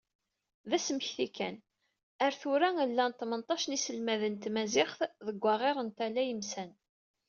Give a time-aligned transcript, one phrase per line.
[0.69, 1.55] D asmekti kan,
[2.25, 6.71] ar tura llan tmenṭac n yiselmaden n tmaziɣt deg waɣir n Tala Yemsan.